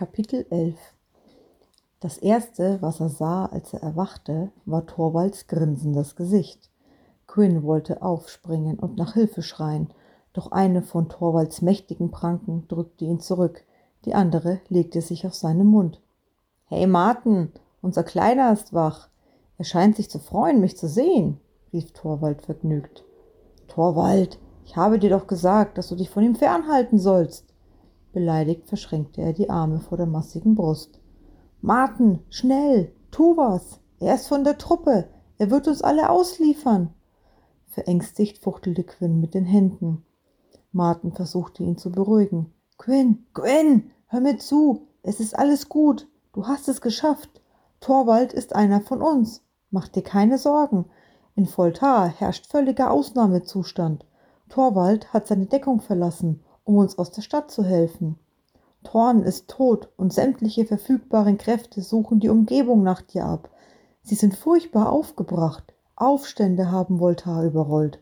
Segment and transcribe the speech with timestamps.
[0.00, 0.78] Kapitel 11
[2.00, 6.70] Das erste, was er sah, als er erwachte, war Torvalds grinsendes Gesicht.
[7.26, 9.92] Quinn wollte aufspringen und nach Hilfe schreien,
[10.32, 13.62] doch eine von Torvalds mächtigen Pranken drückte ihn zurück,
[14.06, 16.00] die andere legte sich auf seinen Mund.
[16.64, 19.10] Hey Martin, unser Kleiner ist wach.
[19.58, 21.42] Er scheint sich zu freuen, mich zu sehen,
[21.74, 23.04] rief Torvald vergnügt.
[23.68, 27.49] Torvald, ich habe dir doch gesagt, dass du dich von ihm fernhalten sollst.
[28.12, 31.00] Beleidigt verschränkte er die Arme vor der massigen Brust.
[31.60, 33.80] Martin, schnell, tu was.
[34.00, 35.08] Er ist von der Truppe.
[35.38, 36.92] Er wird uns alle ausliefern.
[37.68, 40.04] Verängstigt fuchtelte Quinn mit den Händen.
[40.72, 42.52] Martin versuchte ihn zu beruhigen.
[42.78, 44.88] Quinn, Quinn, hör mir zu.
[45.02, 46.08] Es ist alles gut.
[46.32, 47.40] Du hast es geschafft.
[47.78, 49.44] Torwald ist einer von uns.
[49.70, 50.86] Mach dir keine Sorgen.
[51.36, 54.04] In Voltar herrscht völliger Ausnahmezustand.
[54.48, 58.18] Torwald hat seine Deckung verlassen um uns aus der Stadt zu helfen.
[58.82, 63.50] Thorn ist tot und sämtliche verfügbaren Kräfte suchen die Umgebung nach dir ab.
[64.02, 65.74] Sie sind furchtbar aufgebracht.
[65.96, 68.00] Aufstände haben Voltar überrollt.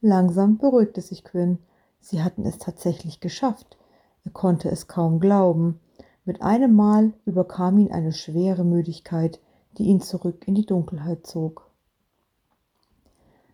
[0.00, 1.58] Langsam beruhigte sich Quinn.
[2.00, 3.76] Sie hatten es tatsächlich geschafft.
[4.24, 5.80] Er konnte es kaum glauben.
[6.24, 9.40] Mit einem Mal überkam ihn eine schwere Müdigkeit,
[9.78, 11.68] die ihn zurück in die Dunkelheit zog.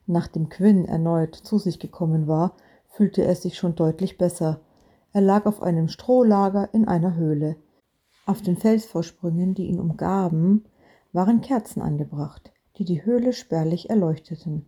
[0.06, 2.54] Nachdem Quinn erneut zu sich gekommen war,
[2.96, 4.60] fühlte er sich schon deutlich besser.
[5.12, 7.56] Er lag auf einem Strohlager in einer Höhle.
[8.24, 10.64] Auf den Felsvorsprüngen, die ihn umgaben,
[11.12, 14.66] waren Kerzen angebracht, die die Höhle spärlich erleuchteten.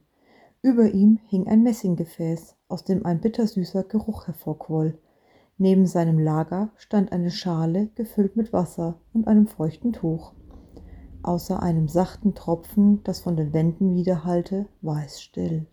[0.61, 4.99] Über ihm hing ein Messinggefäß, aus dem ein bittersüßer Geruch hervorquoll.
[5.59, 10.33] Neben seinem Lager stand eine Schale gefüllt mit Wasser und einem feuchten Tuch.
[11.23, 15.67] Außer einem sachten Tropfen, das von den Wänden widerhallte, war es still.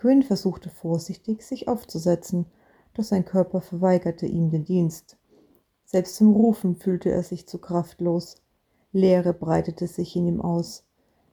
[0.00, 2.46] Quinn versuchte vorsichtig, sich aufzusetzen,
[2.94, 5.16] doch sein Körper verweigerte ihm den Dienst.
[5.86, 8.36] Selbst zum Rufen fühlte er sich zu kraftlos.
[8.92, 10.84] Leere breitete sich in ihm aus.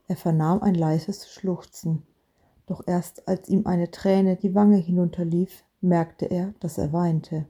[0.08, 2.08] Er vernahm ein leises Schluchzen.
[2.66, 7.46] Doch erst als ihm eine Träne die Wange hinunterlief, merkte er, dass er weinte.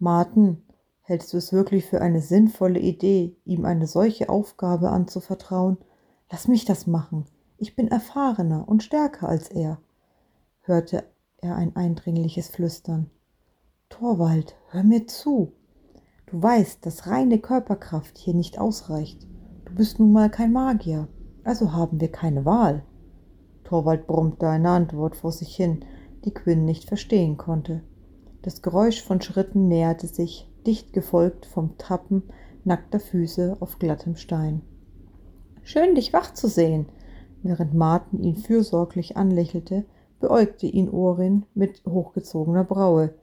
[0.00, 0.64] Martin,
[1.02, 5.78] hältst du es wirklich für eine sinnvolle Idee, ihm eine solche Aufgabe anzuvertrauen?
[6.28, 7.24] Lass mich das machen.
[7.56, 9.78] Ich bin erfahrener und stärker als er
[10.66, 11.04] hörte
[11.38, 13.10] er ein eindringliches Flüstern.
[13.90, 15.52] Torwald, hör mir zu.
[16.26, 19.26] Du weißt, dass reine Körperkraft hier nicht ausreicht.
[19.66, 21.08] Du bist nun mal kein Magier,
[21.44, 22.82] also haben wir keine Wahl.
[23.64, 25.84] Torwald brummte eine Antwort vor sich hin,
[26.24, 27.82] die Quinn nicht verstehen konnte.
[28.42, 32.22] Das Geräusch von Schritten näherte sich, dicht gefolgt vom Tappen
[32.64, 34.62] nackter Füße auf glattem Stein.
[35.62, 36.86] Schön, dich wach zu sehen.
[37.42, 39.84] Während Martin ihn fürsorglich anlächelte,
[40.20, 43.14] beäugte ihn Orin mit hochgezogener Braue.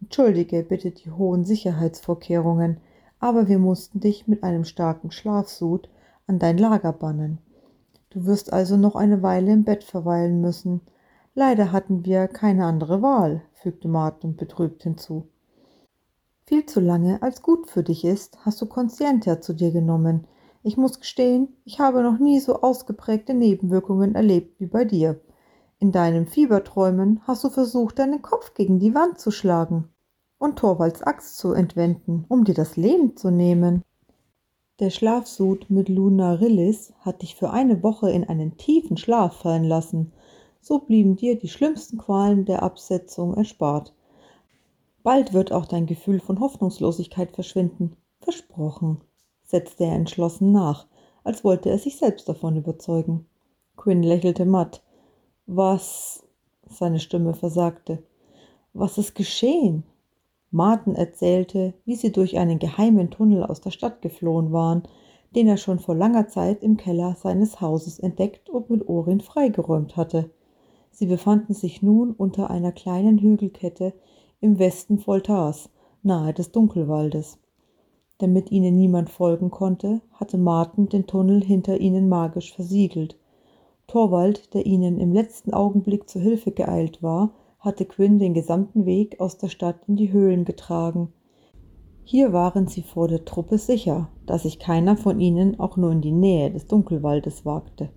[0.00, 2.78] Entschuldige bitte die hohen Sicherheitsvorkehrungen,
[3.20, 5.88] aber wir mussten dich mit einem starken Schlafsud
[6.26, 7.38] an dein Lager bannen.
[8.10, 10.80] Du wirst also noch eine Weile im Bett verweilen müssen.
[11.34, 15.28] Leider hatten wir keine andere Wahl, fügte Martin betrübt hinzu.
[16.46, 20.26] Viel zu lange als gut für dich ist, hast du Conscientia zu dir genommen.
[20.62, 25.20] Ich muss gestehen, ich habe noch nie so ausgeprägte Nebenwirkungen erlebt wie bei dir.
[25.80, 29.88] In deinen Fieberträumen hast du versucht, deinen Kopf gegen die Wand zu schlagen
[30.36, 33.84] und Torvalds Axt zu entwenden, um dir das Leben zu nehmen.
[34.80, 40.12] Der Schlafsud mit Lunarillis hat dich für eine Woche in einen tiefen Schlaf fallen lassen.
[40.60, 43.94] So blieben dir die schlimmsten Qualen der Absetzung erspart.
[45.04, 47.96] Bald wird auch dein Gefühl von Hoffnungslosigkeit verschwinden.
[48.20, 49.00] Versprochen,
[49.44, 50.86] setzte er entschlossen nach,
[51.22, 53.26] als wollte er sich selbst davon überzeugen.
[53.76, 54.82] Quinn lächelte matt.
[55.50, 56.22] Was,
[56.68, 58.02] seine Stimme versagte,
[58.74, 59.82] was ist geschehen?
[60.50, 64.82] Martin erzählte, wie sie durch einen geheimen Tunnel aus der Stadt geflohen waren,
[65.34, 69.96] den er schon vor langer Zeit im Keller seines Hauses entdeckt und mit Orin freigeräumt
[69.96, 70.28] hatte.
[70.90, 73.94] Sie befanden sich nun unter einer kleinen Hügelkette
[74.42, 75.70] im Westen Voltars,
[76.02, 77.38] nahe des Dunkelwaldes.
[78.18, 83.16] Damit ihnen niemand folgen konnte, hatte Martin den Tunnel hinter ihnen magisch versiegelt.
[83.88, 89.18] Torvald, der ihnen im letzten Augenblick zu Hilfe geeilt war, hatte Quinn den gesamten Weg
[89.18, 91.10] aus der Stadt in die Höhlen getragen.
[92.04, 96.02] Hier waren sie vor der Truppe sicher, da sich keiner von ihnen auch nur in
[96.02, 97.88] die Nähe des Dunkelwaldes wagte.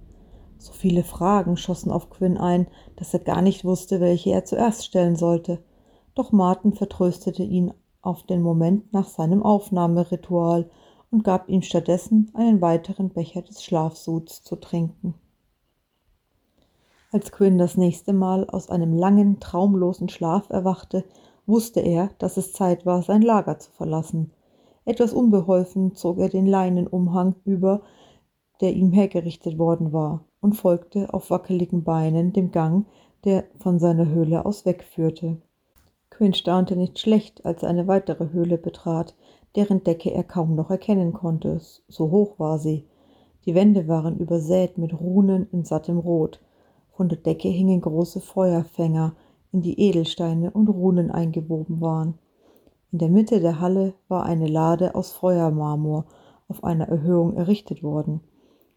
[0.57, 4.85] So viele Fragen schossen auf Quinn ein, dass er gar nicht wusste, welche er zuerst
[4.85, 5.61] stellen sollte.
[6.15, 10.69] Doch Martin vertröstete ihn auf den Moment nach seinem Aufnahmeritual
[11.09, 15.15] und gab ihm stattdessen einen weiteren Becher des Schlafsuds zu trinken.
[17.13, 21.03] Als Quinn das nächste Mal aus einem langen, traumlosen Schlaf erwachte,
[21.45, 24.31] wusste er, dass es Zeit war, sein Lager zu verlassen.
[24.85, 27.81] Etwas unbeholfen zog er den Leinenumhang über,
[28.61, 32.85] der ihm hergerichtet worden war, und folgte auf wackeligen Beinen dem Gang,
[33.25, 35.35] der von seiner Höhle aus wegführte.
[36.11, 39.15] Quinn staunte nicht schlecht, als er eine weitere Höhle betrat,
[39.57, 41.59] deren Decke er kaum noch erkennen konnte,
[41.89, 42.85] so hoch war sie.
[43.45, 46.39] Die Wände waren übersät mit Runen in sattem Rot.
[47.01, 49.15] Von der Decke hingen große Feuerfänger,
[49.51, 52.19] in die Edelsteine und Runen eingewoben waren.
[52.92, 56.06] In der Mitte der Halle war eine Lade aus Feuermarmor
[56.48, 58.21] auf einer Erhöhung errichtet worden.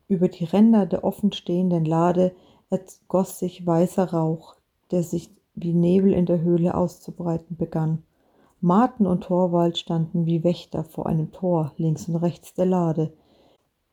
[0.09, 2.33] Über die Ränder der offenstehenden Lade
[2.71, 4.57] ergoss sich weißer Rauch,
[4.91, 8.05] der sich wie Nebel in der Höhle auszubreiten begann.
[8.63, 13.13] Marten und Torwald standen wie Wächter vor einem Tor links und rechts der Lade.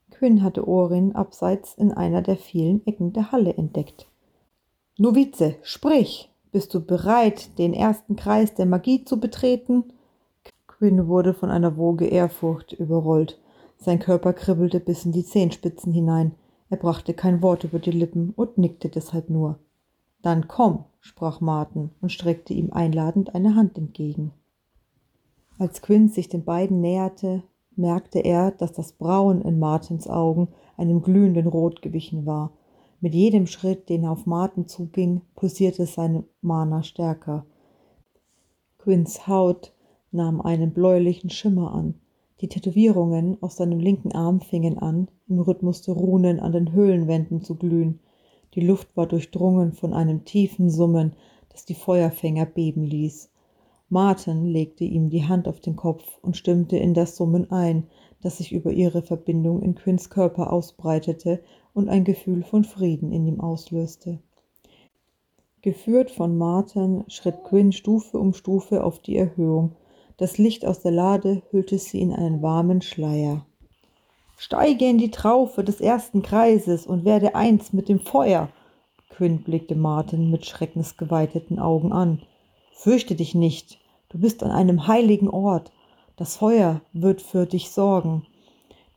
[0.10, 4.08] Quinn hatte Orin abseits in einer der vielen Ecken der Halle entdeckt.
[4.98, 6.30] Novize, sprich!
[6.52, 9.94] Bist du bereit, den ersten Kreis der Magie zu betreten?
[10.68, 13.40] Quinn wurde von einer Woge Ehrfurcht überrollt.
[13.78, 16.34] Sein Körper kribbelte bis in die Zehenspitzen hinein.
[16.70, 19.60] Er brachte kein Wort über die Lippen und nickte deshalb nur.
[20.22, 24.34] Dann komm, sprach Martin und streckte ihm einladend eine Hand entgegen.
[25.58, 27.44] Als Quinn sich den beiden näherte,
[27.78, 32.52] merkte er, dass das Brauen in Martins Augen einem glühenden Rot gewichen war.
[33.04, 37.48] Mit jedem Schritt, den er auf Martin zuging, pulsierte seine Mana stärker.
[38.78, 39.74] Quinns Haut
[40.12, 41.96] nahm einen bläulichen Schimmer an.
[42.42, 47.42] Die Tätowierungen auf seinem linken Arm fingen an, im Rhythmus der Runen an den Höhlenwänden
[47.42, 48.00] zu glühen.
[48.54, 51.14] Die Luft war durchdrungen von einem tiefen Summen,
[51.50, 53.32] das die Feuerfänger beben ließ.
[53.90, 57.88] Martin legte ihm die Hand auf den Kopf und stimmte in das Summen ein,
[58.22, 61.42] das sich über ihre Verbindung in Quinns Körper ausbreitete
[61.74, 64.20] und ein Gefühl von Frieden in ihm auslöste.
[65.62, 69.76] Geführt von Martin schritt Quinn Stufe um Stufe auf die Erhöhung.
[70.18, 73.46] Das Licht aus der Lade hüllte sie in einen warmen Schleier.
[74.38, 78.50] Steige in die Traufe des ersten Kreises und werde eins mit dem Feuer.
[79.10, 82.24] Quinn blickte Martin mit schreckensgeweiteten Augen an.
[82.74, 83.80] Fürchte dich nicht,
[84.10, 85.72] du bist an einem heiligen Ort.
[86.22, 88.28] Das Feuer wird für dich sorgen.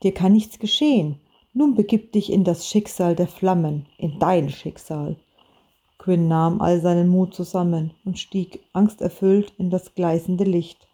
[0.03, 1.19] Dir kann nichts geschehen.
[1.55, 5.15] Nun begib dich in das Schicksal der Flammen, in dein Schicksal.
[5.97, 10.87] Quinn nahm all seinen Mut zusammen und stieg angsterfüllt in das gleißende Licht.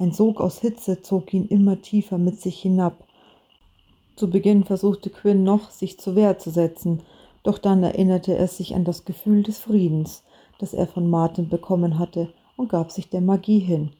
[0.00, 3.04] Ein Sog aus Hitze zog ihn immer tiefer mit sich hinab.
[4.16, 7.04] Zu Beginn versuchte Quinn noch, sich zur Wehr zu setzen,
[7.44, 10.24] doch dann erinnerte er sich an das Gefühl des Friedens,
[10.58, 13.92] das er von Martin bekommen hatte, und gab sich der Magie hin.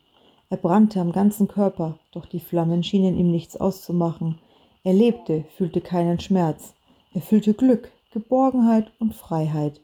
[0.48, 4.38] Er brannte am ganzen Körper, doch die Flammen schienen ihm nichts auszumachen.
[4.84, 6.74] Er lebte, fühlte keinen Schmerz.
[7.12, 9.80] Er fühlte Glück, Geborgenheit und Freiheit,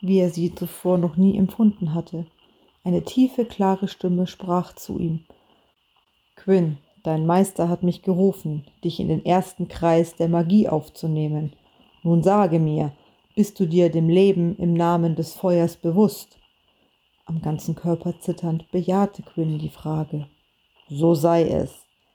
[0.00, 2.26] wie er sie zuvor noch nie empfunden hatte.
[2.84, 5.24] Eine tiefe, klare Stimme sprach zu ihm.
[6.36, 11.52] Quinn, Dein Meister hat mich gerufen, dich in den ersten Kreis der Magie aufzunehmen.
[12.02, 12.90] Nun sage mir,
[13.36, 16.36] bist du dir dem Leben im Namen des Feuers bewusst?
[17.28, 20.28] Am ganzen Körper zitternd bejahte Quinn die Frage.
[20.88, 21.74] So sei es.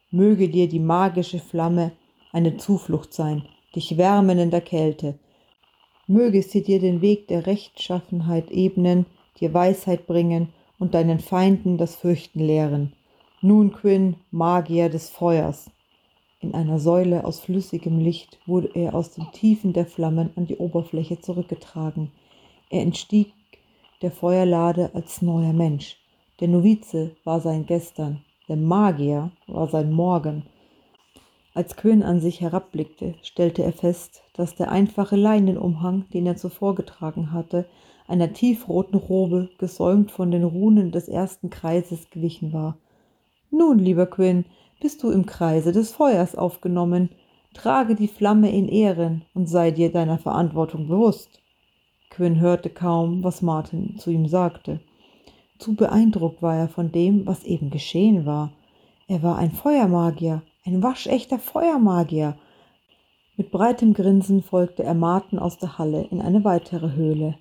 [0.09, 1.91] Möge dir die magische Flamme
[2.31, 3.43] eine Zuflucht sein,
[3.75, 5.19] dich wärmen in der Kälte.
[6.07, 9.05] Möge sie dir den Weg der Rechtschaffenheit ebnen,
[9.41, 12.93] dir Weisheit bringen und deinen Feinden das Fürchten lehren.
[13.41, 15.69] Nun Quinn, Magier des Feuers.
[16.39, 20.55] In einer Säule aus flüssigem Licht wurde er aus den Tiefen der Flammen an die
[20.55, 22.11] Oberfläche zurückgetragen.
[22.69, 23.33] Er entstieg
[24.01, 25.97] der Feuerlade als neuer Mensch.
[26.39, 30.43] Der Novize war sein Gestern, der Magier war sein Morgen.
[31.53, 36.75] Als Quinn an sich herabblickte, stellte er fest, dass der einfache Leinenumhang, den er zuvor
[36.75, 37.65] getragen hatte,
[38.07, 42.77] einer tiefroten Robe, gesäumt von den Runen des ersten Kreises, gewichen war.
[43.51, 44.45] Nun, lieber Quinn,
[44.79, 47.09] bist du im Kreise des Feuers aufgenommen.
[47.53, 51.40] Trage die Flamme in Ehren und sei dir deiner Verantwortung bewusst.
[52.11, 54.81] Quinn hörte kaum, was Martin zu ihm sagte.
[55.57, 58.51] Zu beeindruckt war er von dem, was eben geschehen war.
[59.07, 62.35] Er war ein Feuermagier, ein waschechter Feuermagier.
[63.37, 67.37] Mit breitem Grinsen folgte er Martin aus der Halle in eine weitere Höhle.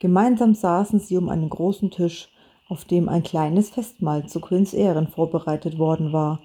[0.00, 2.28] Gemeinsam saßen sie um einen großen Tisch
[2.68, 6.40] auf dem ein kleines Festmahl zu Quinns Ehren vorbereitet worden war.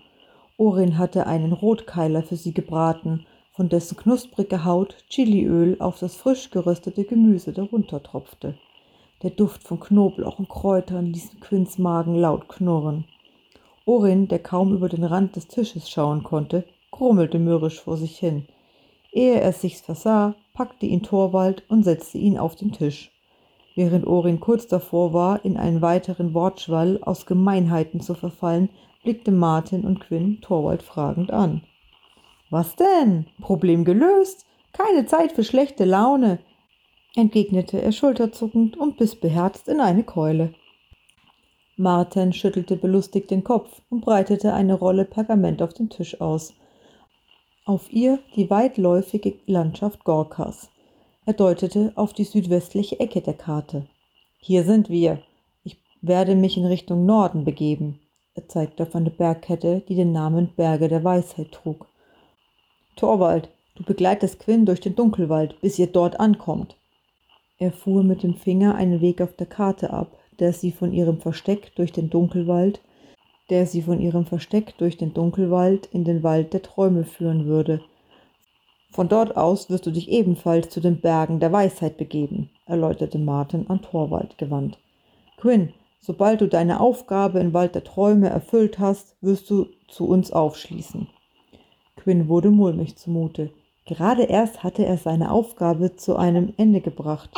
[0.58, 3.26] Orin hatte einen Rotkeiler für sie gebraten,
[3.58, 8.54] von dessen knusprige Haut Chiliöl auf das frisch geröstete Gemüse darunter tropfte.
[9.24, 13.06] Der Duft von Knoblauch und Kräutern ließ Quinns Magen laut knurren.
[13.84, 18.46] Orin, der kaum über den Rand des Tisches schauen konnte, grummelte mürrisch vor sich hin.
[19.12, 23.12] Ehe er sich's versah, packte ihn Torwald und setzte ihn auf den Tisch.
[23.74, 28.70] Während Orin kurz davor war, in einen weiteren Wortschwall aus Gemeinheiten zu verfallen,
[29.02, 31.64] blickte Martin und Quinn Torwald fragend an.
[32.50, 33.26] Was denn?
[33.42, 34.46] Problem gelöst?
[34.74, 36.40] Keine Zeit für schlechte Laune,
[37.16, 40.54] entgegnete er schulterzuckend und biss beherzt in eine Keule.
[41.76, 46.54] Martin schüttelte belustigt den Kopf und breitete eine Rolle Pergament auf den Tisch aus.
[47.66, 50.70] Auf ihr die weitläufige Landschaft Gorkas.
[51.26, 53.88] Er deutete auf die südwestliche Ecke der Karte.
[54.40, 55.22] Hier sind wir.
[55.64, 58.00] Ich werde mich in Richtung Norden begeben.
[58.36, 61.88] Er zeigte auf eine Bergkette, die den Namen Berge der Weisheit trug.
[62.98, 66.76] Torwald, du begleitest Quinn durch den Dunkelwald, bis ihr dort ankommt.
[67.58, 71.20] Er fuhr mit dem Finger einen Weg auf der Karte ab, der sie von ihrem
[71.20, 72.82] Versteck durch den Dunkelwald,
[73.50, 77.82] der sie von ihrem Versteck durch den Dunkelwald in den Wald der Träume führen würde.
[78.92, 83.68] Von dort aus wirst du dich ebenfalls zu den Bergen der Weisheit begeben, erläuterte Martin
[83.70, 84.80] an Torwald gewandt.
[85.38, 90.32] Quinn, sobald du deine Aufgabe im Wald der Träume erfüllt hast, wirst du zu uns
[90.32, 91.08] aufschließen.
[92.08, 93.50] Quinn wurde mulmig zumute.
[93.86, 97.30] Gerade erst hatte er seine Aufgabe zu einem Ende gebracht.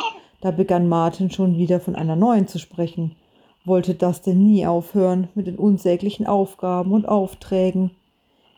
[0.42, 3.16] Da begann Martin schon wieder von einer neuen zu sprechen.
[3.64, 7.90] Wollte das denn nie aufhören mit den unsäglichen Aufgaben und Aufträgen?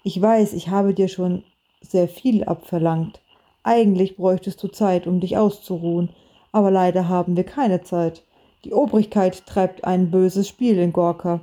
[0.03, 1.45] Ich weiß, ich habe dir schon
[1.81, 3.23] sehr viel abverlangt.
[3.63, 6.11] Eigentlich bräuchtest du Zeit, um dich auszuruhen,
[6.53, 8.23] aber leider haben wir keine Zeit.
[8.67, 11.41] Die Obrigkeit treibt ein böses Spiel in Gorka.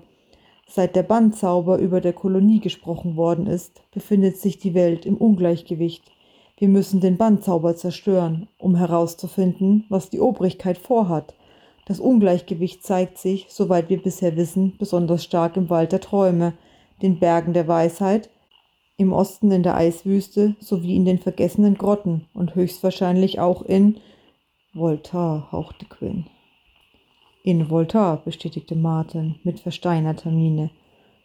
[0.72, 6.04] Seit der Bandzauber über der Kolonie gesprochen worden ist, befindet sich die Welt im Ungleichgewicht.
[6.58, 11.34] Wir müssen den Bandzauber zerstören, um herauszufinden, was die Obrigkeit vorhat.
[11.88, 16.54] Das Ungleichgewicht zeigt sich, soweit wir bisher wissen, besonders stark im Wald der Träume,
[17.02, 18.30] den Bergen der Weisheit,
[18.96, 23.98] im Osten in der Eiswüste sowie in den vergessenen Grotten und höchstwahrscheinlich auch in
[24.76, 26.28] Voltaire, hauchte Quinn.
[27.44, 30.72] In Voltaire, bestätigte Martin mit versteinerter Miene.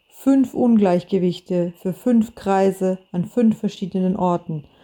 [0.09, 4.65] Fünf Ungleichgewichte für fünf Kreise an fünf verschiedenen Orten–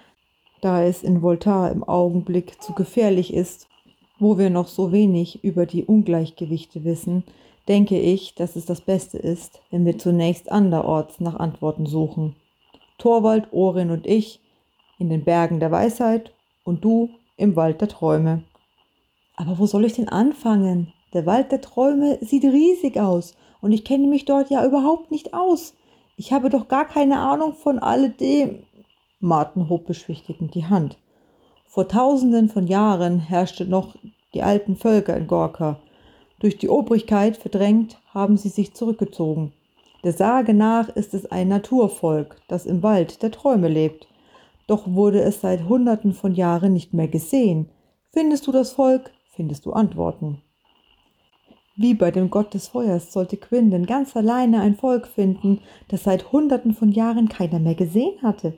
[0.61, 3.67] da es in Voltaire im Augenblick zu gefährlich ist,
[4.19, 7.23] wo wir noch so wenig über die Ungleichgewichte wissen,
[7.67, 12.35] denke ich, dass es das Beste ist, wenn wir zunächst anderorts nach Antworten suchen.
[12.99, 14.39] Torwald, Orin und ich
[14.99, 16.31] in den Bergen der Weisheit
[16.63, 18.43] und du im Wald der Träume.
[19.35, 20.93] Aber wo soll ich denn anfangen?
[21.13, 25.33] Der Wald der Träume sieht riesig aus und ich kenne mich dort ja überhaupt nicht
[25.33, 25.75] aus.
[26.15, 28.63] Ich habe doch gar keine Ahnung von alledem.
[29.19, 30.97] Martin hob beschwichtigend die Hand.
[31.67, 33.95] Vor tausenden von Jahren herrschte noch
[34.33, 35.79] die alten Völker in Gorka.
[36.39, 39.53] Durch die Obrigkeit verdrängt haben sie sich zurückgezogen.
[40.03, 44.07] Der Sage nach ist es ein Naturvolk, das im Wald der Träume lebt.
[44.65, 47.69] Doch wurde es seit Hunderten von Jahren nicht mehr gesehen.
[48.11, 50.41] Findest du das Volk, findest du Antworten.
[51.81, 56.03] Wie bei dem Gott des Feuers sollte Quinn denn ganz alleine ein Volk finden, das
[56.03, 58.53] seit Hunderten von Jahren keiner mehr gesehen hatte.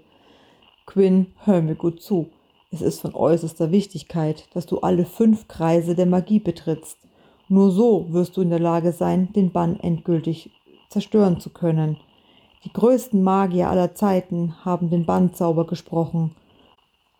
[0.85, 2.27] Quinn, hör mir gut zu.
[2.69, 6.97] Es ist von äußerster Wichtigkeit, dass du alle fünf Kreise der Magie betrittst.
[7.47, 10.51] Nur so wirst du in der Lage sein, den Bann endgültig
[10.89, 11.95] zerstören zu können.
[12.65, 16.35] Die größten Magier aller Zeiten haben den Bannzauber gesprochen.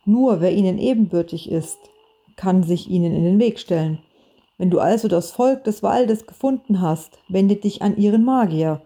[0.04, 1.80] Nur wer ihnen ebenbürtig ist,
[2.36, 4.00] kann sich ihnen in den Weg stellen.
[4.64, 8.82] Wenn du also das Volk des Waldes gefunden hast, wende dich an ihren Magier.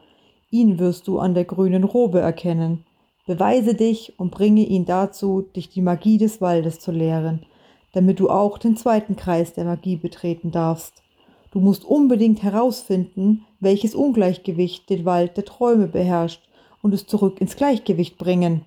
[0.49, 2.83] Ihn wirst du an der grünen Robe erkennen.
[3.27, 7.45] Beweise dich und bringe ihn dazu, dich die Magie des Waldes zu lehren,
[7.93, 11.03] damit du auch den zweiten Kreis der Magie betreten darfst.
[11.51, 16.41] Du musst unbedingt herausfinden, welches Ungleichgewicht den Wald der Träume beherrscht
[16.81, 18.65] und es zurück ins Gleichgewicht bringen.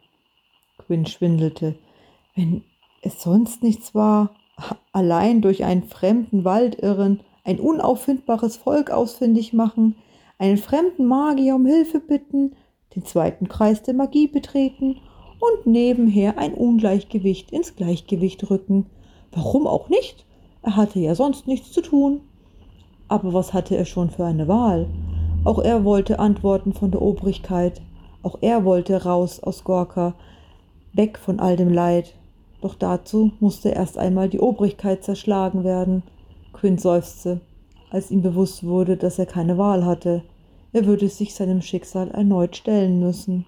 [0.79, 1.75] Quinn schwindelte.
[2.37, 2.63] Wenn
[3.03, 4.31] es sonst nichts war,
[4.93, 9.97] allein durch einen fremden Wald irren, ein unauffindbares Volk ausfindig machen,
[10.39, 12.57] einen fremden Magier um Hilfe bitten,
[12.95, 14.97] den zweiten Kreis der Magie betreten
[15.39, 18.87] und nebenher ein Ungleichgewicht ins Gleichgewicht rücken.
[19.33, 20.27] Warum auch nicht?
[20.63, 22.21] Er hatte ja sonst nichts zu tun.
[23.09, 24.89] Aber was hatte er schon für eine Wahl?
[25.45, 27.81] Auch er wollte Antworten von der Obrigkeit.
[28.23, 30.15] Auch er wollte raus aus Gorka,
[30.93, 32.15] weg von all dem Leid.
[32.61, 36.03] Doch dazu musste erst einmal die Obrigkeit zerschlagen werden.
[36.53, 37.41] Quinn seufzte,
[37.91, 40.23] als ihm bewusst wurde, dass er keine Wahl hatte.
[40.73, 43.47] Er würde sich seinem Schicksal erneut stellen müssen.